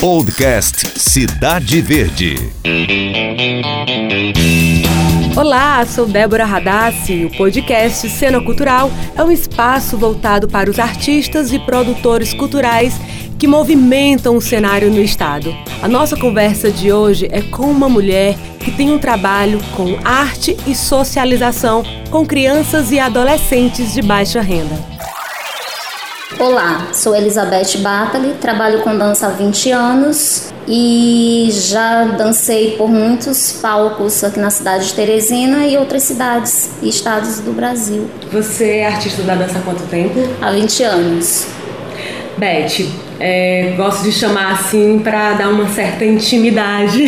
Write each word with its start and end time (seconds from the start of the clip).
Podcast 0.00 1.00
Cidade 1.00 1.80
Verde. 1.80 2.36
Olá, 5.34 5.84
sou 5.86 6.06
Débora 6.06 6.44
Radassi. 6.44 7.24
O 7.24 7.34
podcast 7.34 8.06
Cena 8.10 8.40
Cultural 8.42 8.90
é 9.16 9.24
um 9.24 9.32
espaço 9.32 9.96
voltado 9.96 10.48
para 10.48 10.70
os 10.70 10.78
artistas 10.78 11.50
e 11.50 11.58
produtores 11.58 12.34
culturais 12.34 12.94
que 13.38 13.46
movimentam 13.46 14.36
o 14.36 14.40
cenário 14.40 14.90
no 14.90 15.00
estado. 15.00 15.54
A 15.82 15.88
nossa 15.88 16.14
conversa 16.14 16.70
de 16.70 16.92
hoje 16.92 17.26
é 17.32 17.40
com 17.40 17.64
uma 17.64 17.88
mulher 17.88 18.36
que 18.60 18.70
tem 18.70 18.92
um 18.92 18.98
trabalho 18.98 19.58
com 19.74 19.96
arte 20.04 20.54
e 20.66 20.74
socialização 20.74 21.82
com 22.10 22.24
crianças 22.26 22.92
e 22.92 23.00
adolescentes 23.00 23.94
de 23.94 24.02
baixa 24.02 24.42
renda. 24.42 24.95
Olá, 26.38 26.88
sou 26.92 27.16
Elizabeth 27.16 27.78
Batali, 27.78 28.34
trabalho 28.34 28.82
com 28.82 28.96
dança 28.96 29.26
há 29.26 29.30
20 29.30 29.70
anos 29.70 30.52
e 30.68 31.48
já 31.50 32.04
dancei 32.04 32.76
por 32.76 32.90
muitos 32.90 33.52
palcos 33.52 34.22
aqui 34.22 34.38
na 34.38 34.50
cidade 34.50 34.88
de 34.88 34.92
Teresina 34.92 35.66
e 35.66 35.78
outras 35.78 36.02
cidades 36.02 36.72
e 36.82 36.90
estados 36.90 37.40
do 37.40 37.52
Brasil. 37.52 38.10
Você 38.30 38.78
é 38.78 38.86
artista 38.86 39.22
da 39.22 39.34
dança 39.34 39.58
há 39.58 39.62
quanto 39.62 39.82
tempo? 39.84 40.20
Há 40.42 40.50
20 40.50 40.82
anos. 40.82 41.46
Beth, 42.36 42.86
é, 43.18 43.74
gosto 43.76 44.02
de 44.02 44.12
chamar 44.12 44.52
assim 44.52 45.00
para 45.02 45.32
dar 45.32 45.48
uma 45.48 45.68
certa 45.68 46.04
intimidade 46.04 47.04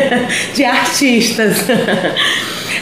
de 0.54 0.64
artistas. 0.64 1.64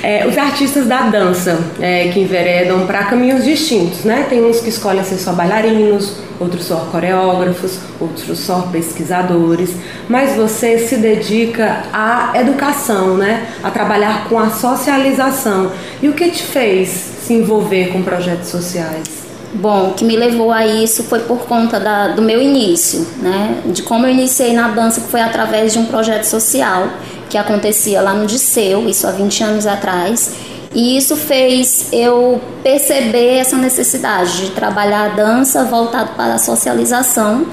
É, 0.03 0.27
os 0.27 0.39
artistas 0.39 0.87
da 0.87 1.03
dança 1.03 1.59
é, 1.81 2.09
que 2.09 2.21
enveredam 2.21 2.87
para 2.87 3.05
caminhos 3.05 3.45
distintos, 3.45 4.05
né? 4.05 4.27
Tem 4.29 4.45
uns 4.45 4.61
que 4.61 4.69
escolhem 4.69 5.03
ser 5.03 5.17
só 5.17 5.33
bailarinos, 5.33 6.19
outros 6.39 6.67
só 6.67 6.89
coreógrafos, 6.93 7.81
outros 8.01 8.39
só 8.39 8.69
pesquisadores, 8.71 9.75
mas 10.09 10.37
você 10.37 10.79
se 10.79 10.97
dedica 10.99 11.85
à 11.93 12.33
educação, 12.37 13.17
né? 13.17 13.49
A 13.63 13.71
trabalhar 13.71 14.29
com 14.29 14.39
a 14.39 14.51
socialização. 14.51 15.73
E 16.01 16.09
o 16.09 16.13
que 16.13 16.31
te 16.31 16.45
fez 16.45 16.89
se 16.89 17.35
envolver 17.35 17.89
com 17.89 18.03
projetos 18.03 18.49
sociais? 18.49 19.28
Bom, 19.55 19.91
o 19.91 19.95
que 19.95 20.05
me 20.05 20.15
levou 20.15 20.53
a 20.53 20.67
isso 20.67 21.03
foi 21.05 21.21
por 21.21 21.47
conta 21.47 21.81
da, 21.81 22.09
do 22.09 22.21
meu 22.21 22.41
início, 22.41 23.07
né? 23.19 23.63
De 23.67 23.83
como 23.83 24.07
eu 24.07 24.11
iniciei 24.11 24.53
na 24.53 24.69
dança, 24.69 25.01
que 25.01 25.09
foi 25.09 25.21
através 25.21 25.73
de 25.73 25.79
um 25.79 25.87
projeto 25.87 26.25
social 26.25 26.89
que 27.31 27.37
acontecia 27.37 28.01
lá 28.01 28.13
no 28.15 28.27
Disseu, 28.27 28.89
isso 28.89 29.07
há 29.07 29.11
20 29.11 29.45
anos 29.45 29.67
atrás. 29.67 30.33
E 30.75 30.99
isso 30.99 31.17
fez 31.17 31.89
eu 31.93 32.41
perceber 32.63 33.37
essa 33.37 33.57
necessidade 33.57 34.47
de 34.47 34.51
trabalhar 34.51 35.07
a 35.07 35.09
dança 35.09 35.65
voltado 35.65 36.11
para 36.15 36.35
a 36.35 36.39
socialização 36.39 37.47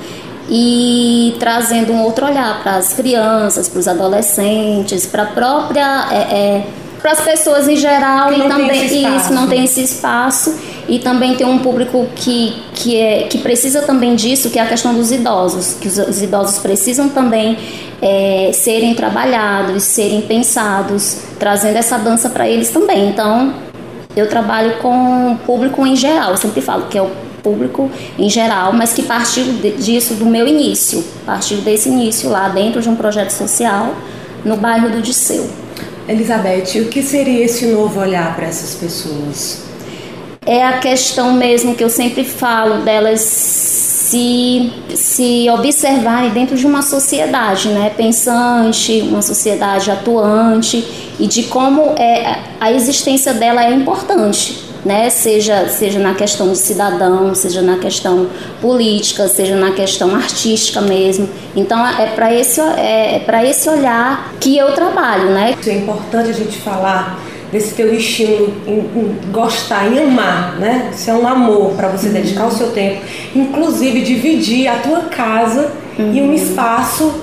e 0.50 1.36
trazendo 1.40 1.94
um 1.94 2.04
outro 2.04 2.26
olhar 2.26 2.62
para 2.62 2.76
as 2.76 2.94
crianças, 2.94 3.70
para 3.70 3.80
os 3.80 3.88
adolescentes, 3.88 5.06
para 5.06 5.24
a 5.24 5.28
própria. 5.28 6.08
É, 6.12 6.18
é, 6.18 6.68
para 7.02 7.12
as 7.12 7.22
pessoas 7.22 7.68
em 7.68 7.76
geral 7.76 8.34
que 8.34 8.40
e 8.40 8.48
também 8.48 9.16
isso 9.16 9.32
não 9.32 9.48
tem 9.48 9.64
esse 9.64 9.80
espaço 9.80 10.56
e 10.88 11.00
também 11.00 11.36
tem 11.36 11.45
um 11.47 11.59
público 11.59 12.08
que, 12.16 12.61
que, 12.73 13.00
é, 13.00 13.23
que 13.23 13.39
precisa 13.39 13.81
também 13.81 14.16
disso, 14.16 14.50
que 14.50 14.59
é 14.59 14.61
a 14.61 14.67
questão 14.67 14.94
dos 14.94 15.11
idosos, 15.11 15.78
que 15.80 15.88
os, 15.88 15.97
os 15.97 16.22
idosos 16.22 16.59
precisam 16.59 17.09
também 17.09 17.58
é, 18.02 18.52
serem 18.53 18.94
trabalhados, 18.94 19.83
serem 19.83 20.22
pensados, 20.22 21.22
trazendo 21.39 21.78
essa 21.78 21.97
dança 21.97 22.30
para 22.30 22.47
eles 22.47 22.69
também. 22.69 23.09
Então, 23.09 23.53
eu 24.16 24.30
trabalho 24.30 24.78
com 24.78 25.33
o 25.33 25.38
público 25.38 25.86
em 25.86 25.95
geral, 25.95 26.31
eu 26.31 26.38
sempre 26.38 26.61
falo 26.61 26.86
que 26.88 26.97
é 26.97 27.02
o 27.02 27.09
público 27.41 27.89
em 28.17 28.30
geral, 28.30 28.73
mas 28.73 28.94
que 28.94 29.03
partiu 29.03 29.44
disso 29.78 30.16
do 30.16 30.25
meu 30.25 30.47
início, 30.47 31.03
partiu 31.25 31.58
desse 31.59 31.89
início 31.89 32.30
lá 32.30 32.50
dentro 32.50 32.81
de 32.81 32.89
um 32.89 32.95
projeto 32.95 33.31
social 33.31 33.95
no 34.44 34.56
bairro 34.58 34.89
do 34.89 35.02
Disseu. 35.02 35.47
Elizabeth, 36.08 36.80
o 36.81 36.86
que 36.86 37.02
seria 37.02 37.44
esse 37.44 37.66
novo 37.67 38.00
olhar 38.00 38.36
para 38.36 38.45
essas 38.45 38.75
pessoas? 38.75 39.63
É 40.45 40.63
a 40.63 40.78
questão 40.78 41.33
mesmo 41.33 41.73
que 41.73 41.83
eu 41.83 41.89
sempre 41.89 42.23
falo 42.23 42.83
delas 42.83 43.22
se, 44.16 44.72
se 44.94 45.50
observarem 45.50 46.29
dentro 46.29 46.56
de 46.56 46.67
uma 46.67 46.83
sociedade 46.83 47.69
né, 47.69 47.89
pensante, 47.89 49.01
uma 49.01 49.23
sociedade 49.23 49.89
atuante 49.89 50.85
e 51.19 51.25
de 51.25 51.44
como 51.44 51.95
é, 51.97 52.39
a 52.59 52.72
existência 52.72 53.33
dela 53.33 53.66
é 53.66 53.72
importante. 53.72 54.63
Né? 54.85 55.09
Seja, 55.09 55.67
seja 55.67 55.97
na 55.97 56.13
questão 56.13 56.51
de 56.51 56.59
cidadão, 56.59 57.33
seja 57.33 57.63
na 57.63 57.79
questão 57.79 58.27
política, 58.62 59.27
seja 59.27 59.56
na 59.56 59.72
questão 59.72 60.13
artística 60.13 60.79
mesmo. 60.79 61.27
Então 61.56 61.83
é 61.88 62.06
para 62.06 62.31
esse, 62.31 62.62
é, 62.62 63.25
é 63.27 63.50
esse 63.50 63.67
olhar 63.67 64.31
que 64.39 64.56
eu 64.56 64.73
trabalho. 64.73 65.31
Né? 65.31 65.56
É 65.66 65.73
importante 65.73 66.29
a 66.29 66.33
gente 66.33 66.57
falar 66.59 67.19
desse 67.51 67.73
teu 67.73 67.94
estímulo 67.94 68.53
em, 68.67 68.79
em, 68.79 69.31
gostar, 69.31 69.88
em 69.91 70.00
amar, 70.00 70.57
né? 70.59 70.91
Isso 70.94 71.09
é 71.09 71.13
um 71.13 71.28
amor 71.28 71.73
para 71.73 71.88
você 71.88 72.07
uhum. 72.07 72.13
dedicar 72.13 72.47
o 72.47 72.51
seu 72.51 72.72
tempo, 72.72 73.01
inclusive 73.35 74.01
dividir 74.01 74.67
a 74.67 74.75
tua 74.75 75.01
casa 75.01 75.72
uhum. 75.97 76.13
e 76.13 76.22
um 76.22 76.33
espaço 76.33 77.13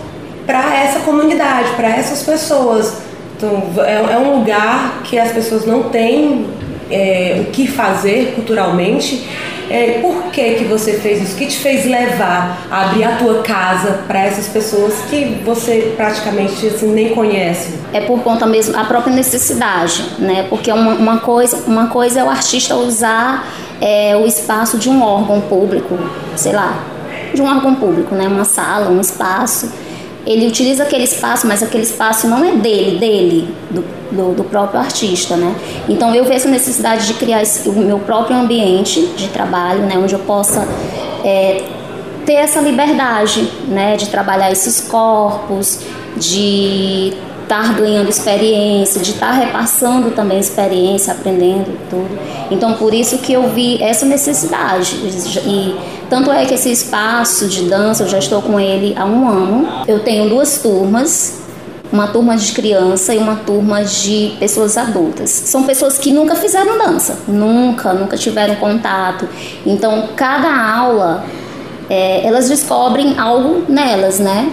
para 0.47 0.75
essa 0.77 1.01
comunidade, 1.01 1.71
para 1.77 1.89
essas 1.89 2.23
pessoas. 2.23 2.95
Então, 3.37 3.63
é, 3.85 4.15
é, 4.15 4.19
um 4.19 4.39
lugar 4.39 5.03
que 5.05 5.19
as 5.19 5.33
pessoas 5.33 5.67
não 5.67 5.85
têm 5.85 6.47
é, 6.93 7.41
o 7.41 7.51
que 7.51 7.67
fazer 7.67 8.33
culturalmente 8.35 9.27
é, 9.73 10.01
por 10.03 10.25
que, 10.25 10.55
que 10.57 10.65
você 10.65 10.95
fez 10.95 11.23
isso? 11.23 11.35
O 11.35 11.39
que 11.39 11.47
te 11.47 11.59
fez 11.59 11.87
levar 11.87 12.67
a 12.71 12.83
abrir 12.83 13.05
a 13.05 13.17
tua 13.17 13.43
casa 13.43 14.01
para 14.07 14.21
essas 14.21 14.47
pessoas 14.49 15.01
que 15.09 15.41
você 15.43 15.95
praticamente 15.97 16.67
assim, 16.67 16.93
nem 16.93 17.15
conhece? 17.15 17.79
É 17.91 18.03
por 18.03 18.23
conta 18.23 18.45
mesmo, 18.45 18.77
a 18.77 18.85
própria 18.85 19.15
necessidade, 19.15 20.05
né? 20.19 20.47
Porque 20.51 20.71
uma, 20.71 20.93
uma 20.93 21.19
coisa, 21.21 21.65
uma 21.67 21.87
coisa 21.87 22.21
é 22.21 22.25
o 22.25 22.29
artista 22.29 22.77
usar 22.77 23.49
é, 23.81 24.15
o 24.15 24.27
espaço 24.27 24.77
de 24.77 24.91
um 24.91 25.03
órgão 25.03 25.41
público, 25.41 25.99
sei 26.37 26.53
lá, 26.53 26.85
de 27.33 27.41
um 27.41 27.47
órgão 27.47 27.75
público, 27.75 28.15
né? 28.15 28.29
Uma 28.29 28.45
sala, 28.45 28.91
um 28.91 29.01
espaço 29.01 29.73
ele 30.27 30.47
utiliza 30.47 30.85
aquele 30.85 31.05
espaço, 31.05 31.47
mas 31.47 31.63
aquele 31.63 31.83
espaço 31.83 32.29
não 32.29 32.45
é 32.45 32.53
dele, 32.53 32.99
dele, 32.99 33.55
do, 33.71 33.85
do, 34.13 34.35
do, 34.37 34.45
próprio 34.45 34.81
artista, 34.81 35.37
né? 35.37 35.55
Então 35.89 36.15
eu 36.15 36.25
vejo 36.25 36.37
essa 36.37 36.49
necessidade 36.49 37.07
de 37.07 37.15
criar 37.15 37.43
esse, 37.43 37.69
o 37.69 37.73
meu 37.73 37.99
próprio 37.99 38.37
ambiente 38.37 39.01
de 39.17 39.29
trabalho, 39.29 39.81
né? 39.81 39.99
Onde 39.99 40.15
eu 40.15 40.21
possa 40.21 40.67
é, 41.25 41.63
ter 42.25 42.35
essa 42.35 42.61
liberdade, 42.61 43.51
né? 43.67 43.97
De 43.97 44.09
trabalhar 44.09 44.53
esses 44.53 44.81
corpos, 44.81 45.81
de 46.17 47.13
estar 47.43 47.75
ganhando 47.75 48.09
experiência, 48.09 49.01
de 49.01 49.11
estar 49.11 49.33
repassando 49.33 50.13
também 50.13 50.39
experiência, 50.39 51.13
aprendendo 51.13 51.77
tudo. 51.91 52.19
Então 52.51 52.75
por 52.75 52.95
isso 52.95 53.19
que 53.19 53.33
eu 53.33 53.49
vi 53.51 53.83
essa 53.83 54.07
necessidade 54.07 54.95
e 55.45 55.77
tanto 56.13 56.31
é 56.31 56.45
que 56.45 56.53
esse 56.53 56.71
espaço 56.71 57.49
de 57.49 57.63
dança, 57.71 58.03
eu 58.03 58.07
já 58.07 58.19
estou 58.19 58.43
com 58.43 58.61
ele 58.61 58.95
há 58.99 59.07
um 59.07 59.27
ano. 59.27 59.67
Eu 59.89 60.01
tenho 60.01 60.29
duas 60.29 60.59
turmas, 60.59 61.41
uma 61.91 62.07
turma 62.07 62.37
de 62.37 62.53
criança 62.53 63.15
e 63.15 63.19
uma 63.19 63.37
turma 63.37 63.83
de 63.83 64.37
pessoas 64.39 64.77
adultas. 64.77 65.31
São 65.31 65.63
pessoas 65.63 65.97
que 65.97 66.13
nunca 66.13 66.35
fizeram 66.35 66.77
dança, 66.77 67.21
nunca, 67.27 67.95
nunca 67.95 68.15
tiveram 68.19 68.57
contato. 68.57 69.27
Então, 69.65 70.11
cada 70.15 70.55
aula, 70.55 71.25
é, 71.89 72.27
elas 72.27 72.47
descobrem 72.47 73.19
algo 73.19 73.65
nelas, 73.67 74.19
né? 74.19 74.53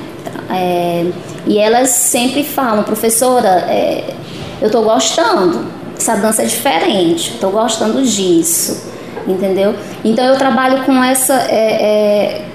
É, 0.50 1.12
e 1.46 1.58
elas 1.58 1.90
sempre 1.90 2.42
falam, 2.42 2.84
professora, 2.84 3.66
é, 3.68 4.14
eu 4.62 4.68
estou 4.68 4.81
gostando, 4.81 5.66
essa 5.98 6.16
dança 6.16 6.42
é 6.42 6.46
diferente, 6.46 7.34
estou 7.34 7.52
gostando 7.52 8.02
disso 8.02 8.98
entendeu? 9.28 9.75
Então 10.03 10.25
eu 10.25 10.38
trabalho 10.38 10.84
com 10.84 11.03
essa. 11.03 11.34
É, 11.34 11.81
é, 11.81 12.46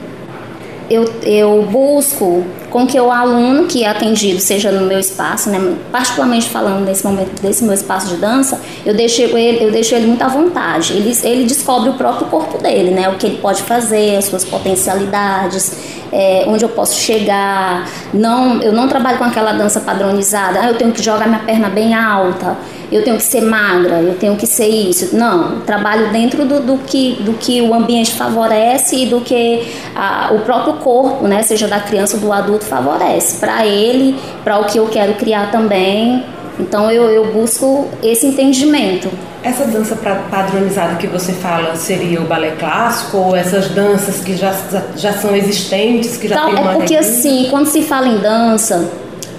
eu, 0.91 1.11
eu 1.23 1.63
busco 1.71 2.45
com 2.71 2.87
que 2.87 2.99
o 3.01 3.11
aluno 3.11 3.67
que 3.67 3.85
é 3.85 3.89
atendido 3.89 4.41
seja 4.41 4.71
no 4.71 4.85
meu 4.85 4.99
espaço, 4.99 5.49
né, 5.49 5.77
particularmente 5.91 6.49
falando 6.49 6.85
nesse 6.85 7.07
momento 7.07 7.41
desse 7.41 7.65
meu 7.65 7.73
espaço 7.73 8.09
de 8.09 8.17
dança, 8.17 8.61
eu 8.85 8.93
deixo 8.93 9.23
ele, 9.23 9.65
eu 9.65 9.71
deixo 9.71 9.95
ele 9.95 10.07
muito 10.07 10.23
à 10.23 10.29
vontade. 10.29 10.93
Ele, 10.93 11.17
ele 11.23 11.45
descobre 11.45 11.91
o 11.91 11.95
próprio 11.95 12.27
corpo 12.27 12.59
dele, 12.59 12.91
né, 12.91 13.09
o 13.09 13.15
que 13.15 13.27
ele 13.27 13.39
pode 13.39 13.63
fazer, 13.63 14.17
as 14.17 14.25
suas 14.25 14.45
potencialidades, 14.45 15.95
é, 16.13 16.45
onde 16.47 16.65
eu 16.65 16.69
posso 16.69 17.01
chegar. 17.01 17.89
Não, 18.13 18.61
eu 18.61 18.73
não 18.73 18.89
trabalho 18.89 19.19
com 19.19 19.25
aquela 19.25 19.53
dança 19.53 19.81
padronizada. 19.81 20.61
Ah, 20.61 20.69
eu 20.69 20.75
tenho 20.75 20.93
que 20.93 21.03
jogar 21.03 21.27
minha 21.27 21.41
perna 21.41 21.69
bem 21.69 21.95
alta 21.95 22.57
eu 22.95 23.03
tenho 23.03 23.17
que 23.17 23.25
ser 23.25 23.41
magra, 23.41 24.01
eu 24.01 24.15
tenho 24.15 24.37
que 24.37 24.47
ser 24.47 24.69
isso. 24.69 25.17
Não, 25.17 25.63
trabalho 25.63 26.13
dentro 26.13 26.45
do, 26.45 26.61
do 26.61 26.79
que, 26.79 27.21
do 27.23 27.33
que 27.33 27.61
o 27.61 27.75
ambiente 27.75 28.13
favorece 28.13 28.95
e 28.95 29.07
do 29.07 29.21
que 29.21 29.67
a, 29.97 30.31
o 30.33 30.39
próprio 30.43 30.75
corpo, 30.75 31.27
né, 31.27 31.43
seja 31.43 31.67
da 31.67 31.81
criança 31.81 32.17
ou 32.17 32.23
do 32.23 32.33
adulto, 32.33 32.65
favorece. 32.65 33.41
Para 33.41 33.67
ele, 33.67 34.17
para 34.45 34.61
o 34.61 34.67
que 34.67 34.79
eu 34.79 34.87
quero 34.87 35.15
criar 35.15 35.51
também, 35.51 36.25
Então 36.61 36.89
eu, 36.89 37.11
eu 37.11 37.33
busco 37.33 37.89
esse 38.01 38.29
entendimento. 38.29 39.11
Essa 39.43 39.65
dança 39.65 39.97
padronizada 40.31 40.95
que 40.95 41.09
você 41.09 41.33
fala 41.33 41.75
seria 41.75 42.21
o 42.21 42.27
balé 42.27 42.53
clássico 42.53 43.17
ou 43.17 43.35
essas 43.35 43.71
danças 43.71 44.21
que 44.21 44.37
já, 44.37 44.55
já 44.97 45.13
são 45.15 45.35
existentes, 45.35 46.17
que 46.17 46.29
já 46.29 46.37
então, 46.37 46.55
tem 46.55 46.63
uma 46.63 46.73
É 46.75 46.77
porque 46.77 46.95
assim, 46.95 47.49
quando 47.51 47.67
se 47.67 47.83
fala 47.83 48.07
em 48.07 48.19
dança, 48.19 48.89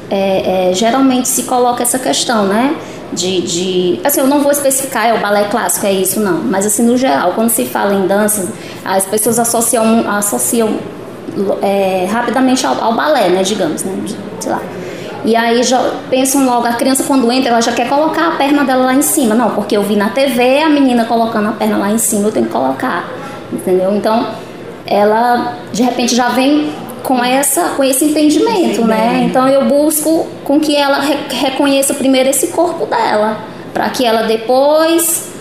é, 0.09 0.71
é, 0.71 0.73
geralmente 0.73 1.29
se 1.29 1.43
coloca 1.43 1.81
essa 1.83 1.97
questão, 1.97 2.47
né? 2.47 2.75
De, 3.15 3.41
de, 3.41 3.99
assim, 4.03 4.19
eu 4.19 4.27
não 4.27 4.41
vou 4.41 4.51
especificar, 4.51 5.07
é 5.07 5.13
o 5.13 5.19
balé 5.19 5.45
clássico, 5.45 5.85
é 5.85 5.93
isso, 5.93 6.19
não. 6.19 6.39
Mas 6.39 6.65
assim, 6.65 6.83
no 6.83 6.97
geral, 6.97 7.31
quando 7.33 7.49
se 7.49 7.65
fala 7.65 7.93
em 7.93 8.05
dança, 8.07 8.51
as 8.83 9.05
pessoas 9.05 9.39
associam, 9.39 10.09
associam 10.09 10.77
é, 11.61 12.07
rapidamente 12.11 12.65
ao, 12.65 12.81
ao, 12.83 12.93
balé, 12.93 13.29
né, 13.29 13.43
digamos, 13.43 13.83
né? 13.83 13.95
Sei 14.39 14.51
lá. 14.51 14.61
E 15.23 15.35
aí 15.35 15.63
já 15.63 15.93
pensam 16.09 16.45
logo, 16.45 16.67
a 16.67 16.73
criança 16.73 17.03
quando 17.03 17.31
entra, 17.31 17.49
ela 17.49 17.61
já 17.61 17.71
quer 17.71 17.89
colocar 17.89 18.27
a 18.27 18.31
perna 18.31 18.63
dela 18.63 18.85
lá 18.85 18.93
em 18.93 19.01
cima. 19.01 19.33
Não, 19.33 19.51
porque 19.51 19.75
eu 19.75 19.81
vi 19.81 19.95
na 19.95 20.09
TV 20.09 20.59
a 20.59 20.69
menina 20.69 21.05
colocando 21.05 21.49
a 21.49 21.51
perna 21.51 21.77
lá 21.77 21.89
em 21.89 21.97
cima, 21.97 22.27
eu 22.27 22.31
tenho 22.31 22.45
que 22.45 22.51
colocar. 22.51 23.09
Entendeu? 23.51 23.95
Então, 23.95 24.27
ela 24.85 25.55
de 25.73 25.81
repente 25.81 26.15
já 26.15 26.29
vem 26.29 26.71
com 27.05 27.23
essa 27.23 27.69
com 27.69 27.83
esse 27.83 28.03
entendimento, 28.05 28.83
né? 28.85 29.25
Então 29.29 29.47
eu 29.47 29.65
busco 29.65 30.27
com 30.43 30.59
que 30.59 30.75
ela 30.75 30.99
re 30.99 31.15
reconheça 31.29 31.93
primeiro 31.93 32.29
esse 32.29 32.47
corpo 32.47 32.85
dela, 32.85 33.37
para 33.73 33.89
que 33.89 34.03
ela 34.03 34.23
depois 34.23 35.33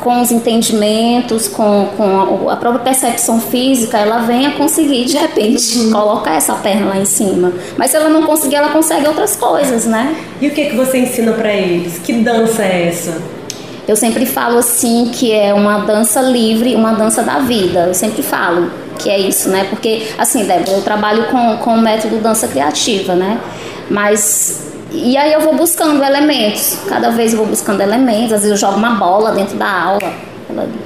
com 0.00 0.18
os 0.22 0.32
entendimentos, 0.32 1.46
com, 1.46 1.88
com 1.94 2.48
a, 2.48 2.56
própria 2.56 2.82
percepção 2.82 3.38
física, 3.38 3.98
ela 3.98 4.20
venha 4.20 4.52
conseguir 4.52 5.04
de 5.04 5.18
repente 5.18 5.78
uhum. 5.78 5.92
colocar 5.92 6.36
essa 6.36 6.54
perna 6.54 6.86
lá 6.86 6.96
em 6.96 7.04
cima. 7.04 7.52
Mas 7.76 7.90
se 7.90 7.98
ela 7.98 8.08
não 8.08 8.22
conseguir, 8.22 8.56
ela 8.56 8.70
consegue 8.70 9.06
outras 9.06 9.36
coisas, 9.36 9.84
né? 9.84 10.16
E 10.40 10.48
o 10.48 10.52
que 10.52 10.70
que 10.70 10.74
você 10.74 11.00
ensina 11.00 11.32
para 11.32 11.52
eles? 11.52 11.98
Que 11.98 12.14
dança 12.14 12.62
é 12.62 12.88
essa? 12.88 13.39
Eu 13.88 13.96
sempre 13.96 14.26
falo 14.26 14.58
assim 14.58 15.10
que 15.12 15.32
é 15.32 15.52
uma 15.52 15.78
dança 15.78 16.20
livre, 16.20 16.74
uma 16.74 16.92
dança 16.92 17.22
da 17.22 17.38
vida. 17.40 17.86
Eu 17.86 17.94
sempre 17.94 18.22
falo 18.22 18.70
que 18.98 19.08
é 19.10 19.18
isso, 19.18 19.48
né? 19.48 19.66
Porque, 19.68 20.08
assim, 20.18 20.44
Débora, 20.44 20.78
eu 20.78 20.82
trabalho 20.82 21.24
com, 21.24 21.56
com 21.58 21.74
o 21.74 21.80
método 21.80 22.18
dança 22.18 22.46
criativa, 22.46 23.14
né? 23.14 23.40
Mas. 23.90 24.68
E 24.92 25.16
aí 25.16 25.32
eu 25.32 25.40
vou 25.40 25.54
buscando 25.54 26.02
elementos. 26.02 26.78
Cada 26.88 27.10
vez 27.10 27.32
eu 27.32 27.38
vou 27.38 27.46
buscando 27.46 27.80
elementos. 27.80 28.32
Às 28.32 28.42
vezes 28.42 28.50
eu 28.50 28.56
jogo 28.56 28.76
uma 28.76 28.96
bola 28.96 29.32
dentro 29.32 29.56
da 29.56 29.70
aula, 29.70 30.12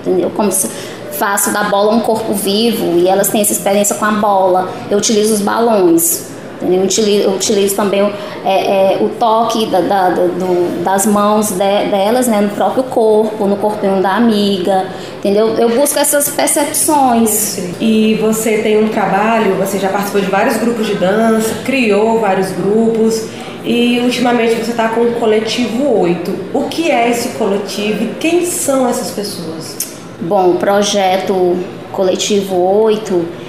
entendeu? 0.01 0.31
Como 0.31 0.53
se 0.53 0.69
faço 1.13 1.53
da 1.53 1.65
bola 1.65 1.95
um 1.95 2.01
corpo 2.01 2.35
vivo 2.35 2.99
e 2.99 3.09
elas 3.09 3.29
têm 3.29 3.41
essa 3.41 3.53
experiência 3.53 3.97
com 3.97 4.05
a 4.05 4.11
bola. 4.13 4.69
Eu 4.91 4.99
utilizo 4.99 5.35
os 5.35 5.41
balões. 5.41 6.34
Eu 6.63 6.83
utilizo, 6.83 7.25
eu 7.25 7.31
utilizo 7.33 7.77
também 7.77 8.01
é, 8.45 8.95
é, 8.95 8.99
o 9.03 9.09
toque 9.11 9.67
da, 9.67 9.81
da, 9.81 10.11
do, 10.11 10.83
das 10.83 11.07
mãos 11.07 11.51
de, 11.51 11.59
delas 11.59 12.27
né, 12.27 12.41
no 12.41 12.51
próprio 12.51 12.85
corpo, 12.85 13.47
no 13.47 13.57
corpinho 13.57 14.01
da 14.01 14.17
amiga, 14.17 14.87
entendeu? 15.19 15.49
Eu 15.59 15.71
busco 15.71 15.99
essas 15.99 16.29
percepções. 16.29 17.59
E 17.81 18.15
você 18.21 18.59
tem 18.59 18.83
um 18.83 18.89
trabalho, 18.89 19.55
você 19.55 19.79
já 19.79 19.89
participou 19.89 20.21
de 20.21 20.29
vários 20.29 20.57
grupos 20.57 20.87
de 20.87 20.95
dança, 20.95 21.55
criou 21.65 22.21
vários 22.21 22.51
grupos 22.53 23.29
e 23.65 23.99
ultimamente 24.01 24.55
você 24.55 24.73
está 24.73 24.89
com 24.91 25.01
o 25.01 25.13
Coletivo 25.15 26.01
8. 26.01 26.51
O 26.53 26.65
que 26.65 26.91
é 26.91 27.11
esse 27.11 27.31
coletivo 27.31 28.05
e 28.05 28.15
quem 28.21 28.45
são 28.45 28.87
essas 28.87 29.11
pessoas? 29.11 29.77
Bom, 30.21 30.51
o 30.51 30.55
projeto 30.57 31.57
Coletivo 31.91 32.57
8 32.57 33.44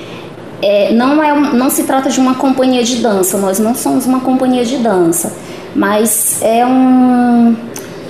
é, 0.65 0.91
não, 0.91 1.21
é, 1.21 1.31
não 1.53 1.69
se 1.69 1.83
trata 1.83 2.09
de 2.09 2.19
uma 2.19 2.33
companhia 2.33 2.83
de 2.83 2.95
dança, 2.95 3.37
nós 3.37 3.59
não 3.59 3.75
somos 3.75 4.07
uma 4.07 4.21
companhia 4.21 4.65
de 4.65 4.77
dança, 4.77 5.31
mas 5.75 6.41
é 6.41 6.65
um, 6.65 7.55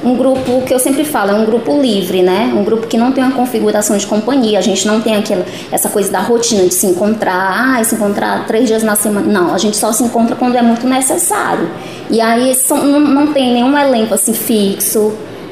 um 0.01 0.15
grupo 0.15 0.61
que 0.61 0.73
eu 0.73 0.79
sempre 0.79 1.03
falo, 1.03 1.31
é 1.31 1.33
um 1.33 1.43
grupo 1.43 1.77
livre, 1.81 2.21
né? 2.21 2.53
Um 2.55 2.63
grupo 2.63 2.87
que 2.87 2.97
não 2.97 3.11
tem 3.11 3.21
uma 3.21 3.33
configuração 3.33 3.97
de 3.97 4.07
companhia, 4.07 4.57
a 4.57 4.61
gente 4.61 4.87
não 4.87 5.01
tem 5.01 5.17
aquela, 5.17 5.45
essa 5.69 5.89
coisa 5.89 6.09
da 6.09 6.21
rotina 6.21 6.63
de 6.63 6.73
se 6.73 6.85
encontrar, 6.85 7.75
ah, 7.77 7.83
se 7.83 7.95
encontrar 7.95 8.47
três 8.47 8.69
dias 8.69 8.83
na 8.83 8.95
semana. 8.95 9.27
Não, 9.27 9.53
a 9.53 9.57
gente 9.57 9.75
só 9.75 9.91
se 9.91 10.05
encontra 10.05 10.37
quando 10.37 10.55
é 10.55 10.61
muito 10.61 10.87
necessário. 10.87 11.69
E 12.09 12.21
aí 12.21 12.55
são, 12.55 12.77
não, 12.85 13.01
não 13.01 13.33
tem 13.33 13.53
nenhum 13.53 13.77
elenco 13.77 14.13
assim 14.13 14.33
fixo. 14.33 15.11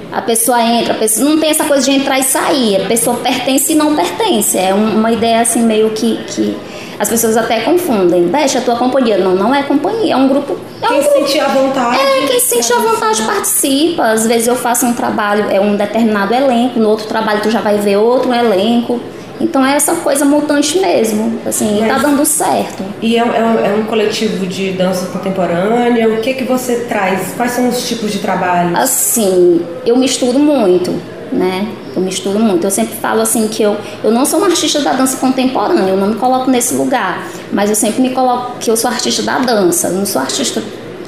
A 0.10 0.22
pessoa 0.22 0.62
entra, 0.62 0.94
a 0.94 0.98
pessoa 0.98 1.30
não 1.30 1.38
tem 1.38 1.50
essa 1.50 1.66
coisa 1.66 1.84
de 1.84 1.92
entrar 1.92 2.18
e 2.18 2.24
sair. 2.24 2.82
A 2.82 2.88
pessoa 2.88 3.18
pertence 3.18 3.74
e 3.74 3.76
não 3.76 3.94
pertence. 3.94 4.58
É 4.58 4.74
uma 4.74 5.12
ideia 5.12 5.42
assim 5.42 5.64
meio 5.64 5.90
que, 5.90 6.18
que 6.28 6.56
as 7.00 7.10
pessoas 7.10 7.38
até 7.38 7.62
confundem. 7.62 8.28
Deixa 8.28 8.60
a 8.60 8.62
tua 8.62 8.75
companhia. 8.75 9.18
Não, 9.18 9.36
não 9.36 9.54
é 9.54 9.63
companhia, 9.63 10.13
é 10.13 10.18
um 10.18 10.28
grupo. 10.28 10.57
É 10.81 10.88
quem 10.88 11.00
um 11.00 11.04
grupo. 11.04 11.19
sentir 11.19 11.40
a 11.40 11.48
vontade. 11.48 11.98
É, 12.00 12.28
quem 12.28 12.40
sentir 12.40 12.74
a 12.74 12.80
vontade 12.80 13.22
participa. 13.24 14.04
Às 14.07 14.28
vezes 14.28 14.48
eu 14.48 14.56
faço 14.56 14.86
um 14.86 14.94
trabalho, 14.94 15.45
é 15.50 15.60
um 15.60 15.75
determinado 15.75 16.34
elenco, 16.34 16.80
no 16.80 16.90
outro 16.90 17.07
trabalho 17.07 17.42
tu 17.42 17.50
já 17.50 17.62
vai 17.62 17.78
ver 17.78 17.98
outro 17.98 18.34
elenco. 18.34 19.00
Então 19.42 19.66
é 19.66 19.75
essa 19.75 19.95
coisa 19.95 20.24
mutante 20.24 20.80
mesmo, 20.80 21.40
assim, 21.45 21.80
Mas, 21.81 21.92
tá 21.92 21.98
dando 21.98 22.24
certo. 22.24 22.84
E 23.01 23.18
é, 23.18 23.19
é, 23.19 23.24
um, 23.24 23.66
é, 23.66 23.75
um, 23.75 23.84
coletivo 23.84 24.46
de 24.46 24.72
dança 24.72 25.07
contemporânea, 25.07 26.07
o 26.07 26.22
que 26.22 26.36
que 26.36 26.44
você 26.44 26.86
traz? 26.88 27.34
Quais 27.36 27.51
são 27.51 27.68
os 27.68 27.86
tipos 27.88 28.12
de 28.12 28.19
trabalho? 28.19 28.78
Assim, 28.78 29.66
eu 29.86 29.98
misturo 29.98 30.39
muito 30.39 30.94
né? 31.34 31.68
Eu 31.96 32.02
misturo 32.02 32.40
muito. 32.40 32.66
Eu 32.66 32.72
sempre 32.72 32.96
falo 32.96 33.22
assim 33.22 33.48
que 33.48 33.64
eu, 33.64 33.76
eu 34.04 34.12
não 34.12 34.26
sou 34.26 34.40
uma 34.40 34.48
artista 34.48 34.80
da 34.82 34.94
dança 34.94 35.18
contemporânea, 35.18 35.92
eu 35.92 35.98
não 35.98 36.08
me 36.08 36.16
coloco 36.16 36.50
nesse 36.50 36.74
lugar, 36.76 37.28
mas 37.52 37.70
eu 37.70 37.76
sempre 37.76 38.02
me 38.02 38.12
coloco 38.12 38.58
que 38.60 38.70
eu 38.70 38.78
sou 38.78 38.90
artista 38.90 39.22
da 39.24 39.40
dança, 39.40 39.88
eu 39.88 39.94
não 39.94 40.06
sou 40.06 40.22
artista 40.22 40.62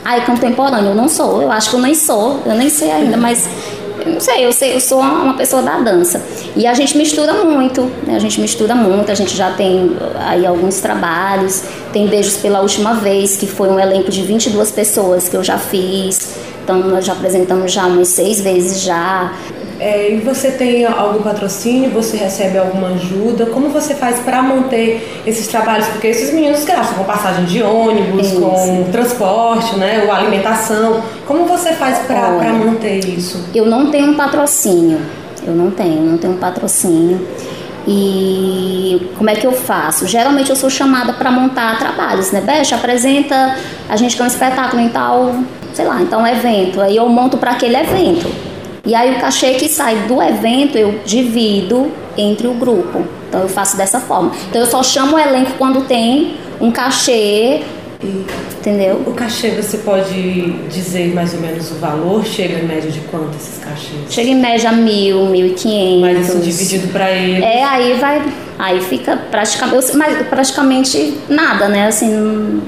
ai 0.06 0.24
contemporâneo, 0.24 0.92
eu 0.92 0.96
não 0.96 1.10
sou. 1.10 1.42
Eu 1.42 1.52
acho 1.52 1.72
que 1.72 1.76
eu 1.76 1.82
nem 1.82 1.96
sou, 1.96 2.40
eu 2.46 2.54
nem 2.54 2.70
sei 2.70 2.92
ainda, 2.92 3.18
mas 3.18 3.50
eu 4.06 4.14
não 4.14 4.20
sei, 4.20 4.46
eu 4.46 4.54
sei, 4.54 4.76
eu 4.76 4.80
sou 4.80 5.00
uma 5.00 5.34
pessoa 5.34 5.64
da 5.64 5.80
dança. 5.80 6.22
E 6.56 6.68
a 6.68 6.76
gente 6.76 6.96
mistura 6.96 7.34
muito, 7.44 7.82
né? 8.06 8.16
A 8.16 8.20
gente 8.20 8.40
mistura 8.40 8.76
muito, 8.76 9.12
a 9.12 9.16
gente 9.16 9.36
já 9.36 9.52
tem 9.52 9.98
aí 10.20 10.46
alguns 10.46 10.80
trabalhos, 10.80 11.64
tem 11.92 12.08
Beijos 12.08 12.38
pela 12.38 12.62
Última 12.62 12.94
Vez, 12.94 13.36
que 13.36 13.48
foi 13.48 13.68
um 13.68 13.80
elenco 13.80 14.12
de 14.12 14.22
22 14.22 14.72
pessoas 14.72 15.28
que 15.28 15.36
eu 15.36 15.44
já 15.44 15.58
fiz. 15.58 16.36
Então 16.64 16.80
nós 16.80 17.04
já 17.06 17.14
apresentamos 17.14 17.72
já 17.72 17.88
umas 17.88 18.10
seis 18.10 18.40
vezes 18.40 18.82
já. 18.82 19.34
É, 19.80 20.14
e 20.14 20.18
você 20.20 20.52
tem 20.52 20.86
algum 20.86 21.22
patrocínio? 21.22 21.90
Você 21.92 22.16
recebe 22.18 22.58
alguma 22.58 22.90
ajuda? 22.90 23.48
Como 23.48 23.70
você 23.70 23.94
faz 23.94 24.20
para 24.20 24.42
manter 24.42 25.22
esses 25.26 25.48
trabalhos? 25.48 25.88
Porque 25.88 26.08
esses 26.08 26.34
meninos 26.34 26.64
gastam 26.64 26.98
com 26.98 27.04
passagem 27.04 27.46
de 27.46 27.62
ônibus, 27.62 28.28
isso. 28.28 28.40
com 28.40 28.88
transporte, 28.92 29.76
né, 29.76 30.04
ou 30.06 30.14
alimentação. 30.14 31.02
Como 31.28 31.46
você 31.46 31.74
faz 31.74 32.00
para 32.08 32.54
manter 32.54 33.06
isso? 33.06 33.44
Eu 33.54 33.66
não 33.66 33.92
tenho 33.92 34.12
um 34.12 34.14
patrocínio. 34.16 35.00
Eu 35.46 35.54
não 35.54 35.70
tenho, 35.70 36.02
não 36.02 36.18
tenho 36.18 36.34
um 36.34 36.38
patrocínio. 36.38 37.28
E 37.88 39.10
como 39.18 39.30
é 39.30 39.36
que 39.36 39.46
eu 39.46 39.52
faço? 39.52 40.08
Geralmente 40.08 40.50
eu 40.50 40.56
sou 40.56 40.70
chamada 40.70 41.14
para 41.14 41.30
montar 41.30 41.78
trabalhos, 41.78 42.32
né? 42.32 42.42
Beth, 42.42 42.74
apresenta, 42.74 43.58
a 43.88 43.96
gente 43.96 44.18
quer 44.18 44.24
um 44.24 44.28
espetáculo 44.28 44.82
em 44.82 44.90
tal, 44.90 45.36
sei 45.72 45.86
lá, 45.86 46.02
então 46.02 46.26
evento. 46.26 46.82
Aí 46.82 46.96
eu 46.96 47.08
monto 47.08 47.38
para 47.38 47.52
aquele 47.52 47.76
evento. 47.78 48.45
E 48.86 48.94
aí 48.94 49.16
o 49.16 49.20
cachê 49.20 49.56
que 49.56 49.68
sai 49.68 49.96
do 50.08 50.22
evento 50.22 50.78
eu 50.78 51.00
divido 51.06 51.92
entre 52.18 52.48
o 52.48 52.54
grupo. 52.54 53.06
Então 53.28 53.42
eu 53.42 53.50
faço 53.50 53.76
dessa 53.76 54.00
forma. 54.00 54.32
Então 54.50 54.62
eu 54.62 54.68
só 54.68 54.84
chamo 54.84 55.16
o 55.16 55.20
elenco 55.20 55.54
quando 55.58 55.86
tem 55.88 56.38
um 56.60 56.72
cachê 56.72 57.62
entendeu? 58.04 59.02
O 59.06 59.14
cachê 59.14 59.52
você 59.52 59.78
pode 59.78 60.52
dizer 60.70 61.14
mais 61.14 61.34
ou 61.34 61.40
menos 61.40 61.72
o 61.72 61.76
valor? 61.76 62.26
Chega 62.26 62.60
em 62.60 62.66
média 62.66 62.90
de 62.90 63.00
quanto 63.02 63.36
esses 63.36 63.64
cachês? 63.64 64.02
Chega 64.10 64.30
em 64.30 64.40
média 64.40 64.72
mil, 64.72 65.26
mil 65.28 65.48
e 65.48 65.50
quinhentos. 65.52 66.02
Mas 66.02 66.30
isso 66.30 66.40
dividido 66.40 66.88
para 66.90 67.12
eles? 67.12 67.44
É, 67.44 67.64
aí 67.64 67.94
vai, 68.00 68.22
aí 68.58 68.82
fica 68.82 69.18
praticamente, 69.32 69.96
mas 69.96 70.28
praticamente 70.28 71.18
nada, 71.30 71.68
né? 71.68 71.88
Assim, 71.88 72.62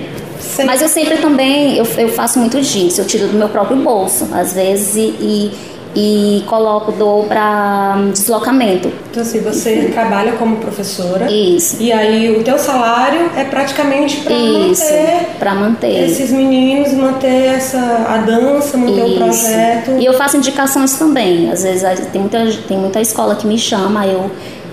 mas 0.66 0.82
eu 0.82 0.88
sempre 0.88 1.18
também, 1.18 1.78
eu, 1.78 1.86
eu 1.98 2.10
faço 2.10 2.40
muito 2.40 2.60
disso, 2.62 3.02
eu 3.02 3.06
tiro 3.06 3.28
do 3.28 3.38
meu 3.38 3.50
próprio 3.50 3.78
bolso, 3.78 4.28
às 4.34 4.54
vezes, 4.54 4.96
e, 4.96 5.16
e 5.20 5.52
e 5.96 6.44
coloco 6.48 6.92
dou 6.92 7.24
para 7.24 7.96
hum, 7.98 8.12
deslocamento. 8.12 8.92
Então 9.10 9.22
assim, 9.22 9.40
você 9.40 9.90
trabalha 9.94 10.34
como 10.34 10.58
professora. 10.58 11.32
Isso. 11.32 11.78
E 11.80 11.92
aí 11.92 12.38
o 12.38 12.44
teu 12.44 12.58
salário 12.58 13.32
é 13.36 13.44
praticamente 13.44 14.22
para 14.22 14.36
manter 14.36 15.28
para 15.40 15.56
manter 15.56 16.04
esses 16.06 16.32
meninos, 16.32 16.94
manter 16.94 17.56
essa 17.56 18.06
a 18.08 18.18
dança, 18.18 18.78
manter 18.78 19.06
Isso. 19.06 19.14
o 19.14 19.18
projeto. 19.18 19.92
E 20.00 20.06
eu 20.06 20.14
faço 20.14 20.38
indicações 20.38 20.98
também. 20.98 21.52
Às 21.52 21.64
vezes 21.64 22.08
tem 22.12 22.22
muita 22.22 22.46
tem 22.68 22.78
muita 22.78 23.02
escola 23.02 23.36
que 23.36 23.48
me 23.48 23.58
chama, 23.58 24.06
eu 24.06 24.30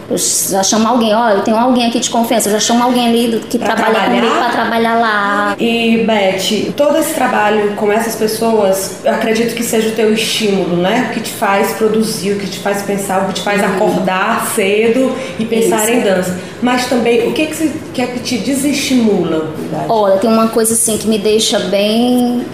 eu 0.08 0.18
já 0.18 0.62
chamo 0.62 0.86
alguém, 0.86 1.14
ó, 1.14 1.30
eu 1.30 1.40
tenho 1.40 1.56
alguém 1.56 1.86
aqui 1.86 1.98
de 1.98 2.10
confiança, 2.10 2.48
eu 2.48 2.52
já 2.52 2.60
chamo 2.60 2.84
alguém 2.84 3.08
ali 3.08 3.40
que 3.48 3.58
pra 3.58 3.74
trabalha 3.74 3.94
trabalhar? 3.94 4.20
comigo 4.20 4.38
para 4.38 4.50
trabalhar 4.50 4.94
lá. 4.98 5.56
E 5.58 6.04
Beth, 6.06 6.72
todo 6.76 6.98
esse 6.98 7.14
trabalho 7.14 7.74
com 7.74 7.90
essas 7.90 8.14
pessoas, 8.14 8.96
eu 9.02 9.12
acredito 9.12 9.54
que 9.54 9.62
seja 9.62 9.88
o 9.88 9.92
teu 9.92 10.12
estímulo, 10.12 10.76
né? 10.76 11.08
O 11.10 11.14
que 11.14 11.20
te 11.20 11.32
faz 11.32 11.72
produzir, 11.72 12.32
o 12.32 12.38
que 12.38 12.46
te 12.46 12.58
faz 12.58 12.82
pensar, 12.82 13.24
o 13.24 13.28
que 13.28 13.34
te 13.34 13.40
faz 13.40 13.62
uhum. 13.62 13.68
acordar 13.68 14.46
cedo 14.54 15.16
e 15.38 15.46
pensar 15.46 15.84
Isso. 15.84 15.92
em 15.92 16.00
dança. 16.00 16.38
Mas 16.60 16.86
também, 16.86 17.26
o 17.26 17.32
que, 17.32 17.46
que, 17.46 17.72
que 17.94 18.02
é 18.02 18.06
que 18.06 18.20
te 18.20 18.38
desestimula? 18.38 19.50
Olha, 19.88 20.18
tem 20.18 20.30
uma 20.30 20.48
coisa 20.48 20.74
assim 20.74 20.98
que 20.98 21.08
me 21.08 21.18
deixa 21.18 21.58
bem 21.58 22.44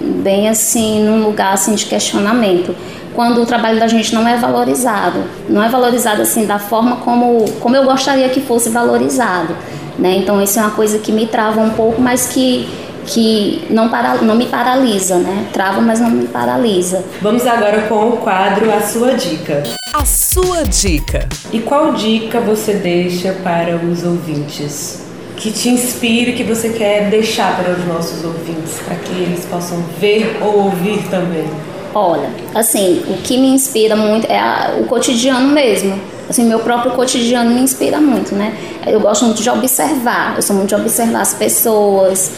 bem 0.00 0.50
assim 0.50 1.02
num 1.02 1.24
lugar 1.24 1.54
assim 1.54 1.74
de 1.74 1.86
questionamento 1.86 2.74
quando 3.14 3.42
o 3.42 3.46
trabalho 3.46 3.78
da 3.78 3.86
gente 3.86 4.14
não 4.14 4.26
é 4.26 4.36
valorizado 4.36 5.24
não 5.48 5.62
é 5.62 5.68
valorizado 5.68 6.22
assim 6.22 6.46
da 6.46 6.58
forma 6.58 6.96
como 6.96 7.44
como 7.60 7.76
eu 7.76 7.84
gostaria 7.84 8.28
que 8.28 8.40
fosse 8.40 8.68
valorizado 8.68 9.56
né 9.98 10.16
então 10.16 10.42
isso 10.42 10.58
é 10.58 10.62
uma 10.62 10.72
coisa 10.72 10.98
que 10.98 11.12
me 11.12 11.26
trava 11.26 11.60
um 11.60 11.70
pouco 11.70 12.00
mas 12.00 12.26
que 12.26 12.68
que 13.06 13.66
não, 13.70 13.88
para, 13.88 14.14
não 14.16 14.34
me 14.34 14.46
paralisa, 14.46 15.16
né? 15.16 15.46
Trava, 15.52 15.80
mas 15.80 16.00
não 16.00 16.10
me 16.10 16.26
paralisa. 16.26 17.04
Vamos 17.20 17.46
agora 17.46 17.82
com 17.82 18.08
o 18.08 18.16
quadro 18.16 18.72
A 18.72 18.80
Sua 18.80 19.14
Dica. 19.14 19.62
A 19.92 20.04
Sua 20.04 20.64
Dica. 20.64 21.28
E 21.52 21.60
qual 21.60 21.92
dica 21.92 22.40
você 22.40 22.74
deixa 22.74 23.32
para 23.44 23.76
os 23.76 24.04
ouvintes? 24.04 25.02
Que 25.36 25.50
te 25.50 25.68
inspire, 25.68 26.32
que 26.32 26.44
você 26.44 26.70
quer 26.70 27.10
deixar 27.10 27.56
para 27.56 27.72
os 27.72 27.84
nossos 27.84 28.24
ouvintes, 28.24 28.80
para 28.84 28.96
que 28.96 29.12
eles 29.12 29.44
possam 29.44 29.82
ver 30.00 30.38
ou 30.40 30.64
ouvir 30.64 31.02
também? 31.10 31.46
Olha, 31.94 32.28
assim, 32.54 33.04
o 33.08 33.18
que 33.22 33.36
me 33.36 33.48
inspira 33.48 33.94
muito 33.94 34.26
é 34.30 34.38
a, 34.38 34.74
o 34.80 34.84
cotidiano 34.84 35.48
mesmo. 35.48 35.98
Assim, 36.28 36.44
meu 36.44 36.58
próprio 36.58 36.92
cotidiano 36.92 37.50
me 37.50 37.60
inspira 37.60 38.00
muito, 38.00 38.34
né? 38.34 38.56
Eu 38.86 39.00
gosto 39.00 39.26
muito 39.26 39.42
de 39.42 39.48
observar, 39.48 40.34
eu 40.36 40.42
sou 40.42 40.56
muito 40.56 40.70
de 40.70 40.74
observar 40.74 41.20
as 41.20 41.34
pessoas, 41.34 42.32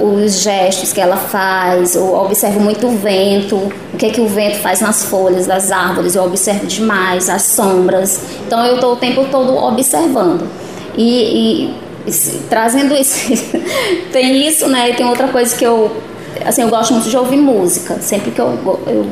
os 0.00 0.40
gestos 0.40 0.92
que 0.92 1.00
ela 1.00 1.16
faz, 1.16 1.94
eu 1.94 2.14
observo 2.14 2.60
muito 2.60 2.86
o 2.86 2.96
vento, 2.96 3.56
o 3.56 3.96
que 3.96 4.06
é 4.06 4.10
que 4.10 4.20
o 4.20 4.26
vento 4.26 4.58
faz 4.58 4.80
nas 4.80 5.04
folhas 5.04 5.46
das 5.46 5.70
árvores, 5.70 6.14
eu 6.14 6.24
observo 6.24 6.66
demais 6.66 7.28
as 7.28 7.42
sombras. 7.42 8.20
Então 8.46 8.64
eu 8.64 8.76
estou 8.76 8.94
o 8.94 8.96
tempo 8.96 9.26
todo 9.30 9.54
observando. 9.56 10.48
E, 10.96 11.74
e, 12.06 12.10
e 12.10 12.12
trazendo 12.48 12.94
isso, 12.94 13.32
tem 14.12 14.46
isso, 14.46 14.68
né? 14.68 14.90
E 14.90 14.94
tem 14.94 15.06
outra 15.06 15.28
coisa 15.28 15.54
que 15.56 15.64
eu, 15.64 15.90
assim, 16.44 16.62
eu 16.62 16.68
gosto 16.68 16.92
muito 16.94 17.08
de 17.08 17.16
ouvir 17.16 17.36
música. 17.36 17.98
Sempre 18.00 18.30
que 18.30 18.40
eu, 18.40 18.58
eu 18.86 19.06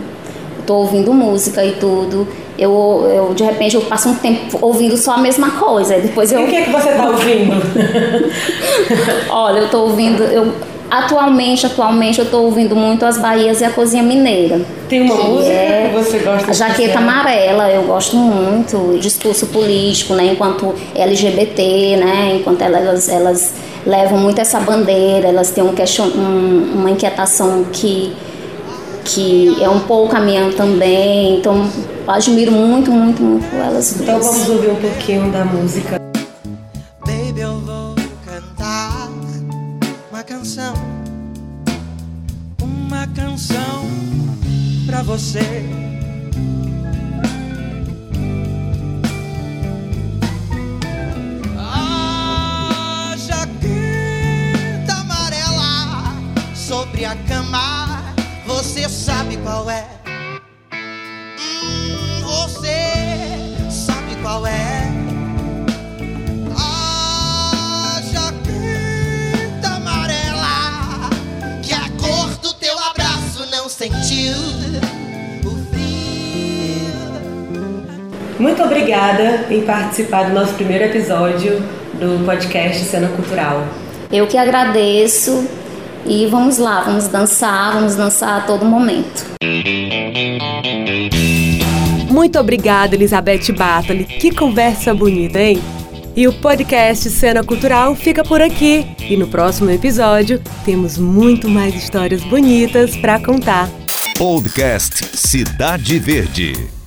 tô 0.66 0.76
ouvindo 0.76 1.12
música 1.12 1.64
e 1.64 1.72
tudo, 1.72 2.26
eu, 2.58 3.08
eu 3.12 3.34
de 3.34 3.42
repente 3.42 3.74
eu 3.74 3.82
passo 3.82 4.08
um 4.08 4.14
tempo 4.14 4.58
ouvindo 4.60 4.96
só 4.96 5.12
a 5.14 5.18
mesma 5.18 5.50
coisa. 5.50 5.98
Depois 5.98 6.32
eu. 6.32 6.40
E 6.40 6.44
o 6.44 6.48
que 6.48 6.56
é 6.56 6.62
que 6.62 6.70
você 6.70 6.90
está 6.90 7.08
ouvindo? 7.08 7.62
Olha, 9.30 9.58
eu 9.58 9.64
estou 9.66 9.88
ouvindo. 9.88 10.22
Eu, 10.22 10.52
Atualmente, 10.92 11.64
atualmente 11.64 12.18
eu 12.18 12.26
estou 12.26 12.44
ouvindo 12.44 12.76
muito 12.76 13.06
as 13.06 13.16
Bahias 13.16 13.62
e 13.62 13.64
a 13.64 13.70
Cozinha 13.70 14.02
Mineira. 14.02 14.60
Tem 14.90 15.00
uma 15.00 15.16
que 15.16 15.22
música 15.22 15.50
é 15.50 15.88
que 15.88 15.94
você 15.94 16.18
gosta? 16.18 16.50
A 16.50 16.52
Jaqueta 16.52 16.98
Amarela, 16.98 17.70
eu 17.70 17.84
gosto 17.84 18.14
muito. 18.14 18.98
Discurso 19.00 19.46
político, 19.46 20.12
né? 20.12 20.26
Enquanto 20.26 20.74
LGBT, 20.94 21.96
né? 21.96 22.36
Enquanto 22.36 22.60
elas, 22.60 23.08
elas 23.08 23.54
levam 23.86 24.18
muito 24.18 24.40
essa 24.40 24.60
bandeira, 24.60 25.28
elas 25.28 25.50
têm 25.50 25.64
um 25.64 25.74
question, 25.74 26.06
um, 26.06 26.78
uma 26.78 26.90
inquietação 26.90 27.64
que 27.72 28.14
que 29.04 29.60
é 29.60 29.68
um 29.68 29.80
pouco 29.80 30.14
a 30.14 30.20
minha 30.20 30.52
também. 30.52 31.38
Então, 31.38 31.68
eu 32.06 32.10
admiro 32.12 32.52
muito, 32.52 32.88
muito, 32.92 33.20
muito 33.20 33.56
elas. 33.56 34.00
Então 34.00 34.20
vamos 34.20 34.48
ouvir 34.48 34.70
um 34.70 34.76
pouquinho 34.76 35.32
da 35.32 35.44
música. 35.44 36.00
você. 45.12 45.91
Você 58.82 58.88
sabe 58.88 59.36
qual 59.38 59.70
é. 59.70 59.84
Hum, 60.72 62.20
você 62.22 63.70
sabe 63.70 64.16
qual 64.22 64.44
é. 64.46 64.90
A 66.58 68.00
jaqueta 68.12 69.68
amarela 69.76 71.10
que 71.62 71.72
a 71.72 71.88
cor 72.00 72.28
do 72.38 72.52
teu 72.54 72.76
abraço 72.78 73.46
não 73.50 73.68
sentiu. 73.68 74.34
Muito 78.38 78.60
obrigada 78.60 79.46
em 79.50 79.64
participar 79.64 80.24
do 80.24 80.34
nosso 80.34 80.54
primeiro 80.54 80.84
episódio 80.84 81.60
do 81.94 82.24
podcast 82.26 82.84
Cena 82.86 83.06
Cultural. 83.08 83.64
Eu 84.10 84.26
que 84.26 84.36
agradeço 84.36 85.48
e 86.06 86.26
vamos 86.26 86.58
lá, 86.58 86.82
vamos 86.82 87.08
dançar, 87.08 87.74
vamos 87.74 87.96
dançar 87.96 88.40
a 88.40 88.40
todo 88.42 88.64
momento. 88.64 89.26
Muito 92.10 92.38
obrigada, 92.38 92.94
Elizabeth 92.94 93.52
Bartoli. 93.56 94.04
Que 94.04 94.34
conversa 94.34 94.94
bonita, 94.94 95.40
hein? 95.40 95.62
E 96.14 96.28
o 96.28 96.32
podcast 96.32 97.08
Cena 97.08 97.42
Cultural 97.42 97.94
fica 97.94 98.22
por 98.22 98.42
aqui. 98.42 98.86
E 99.00 99.16
no 99.16 99.26
próximo 99.26 99.70
episódio 99.70 100.40
temos 100.64 100.98
muito 100.98 101.48
mais 101.48 101.74
histórias 101.74 102.22
bonitas 102.24 102.94
para 102.96 103.18
contar. 103.18 103.68
Podcast 104.18 105.06
Cidade 105.16 105.98
Verde. 105.98 106.81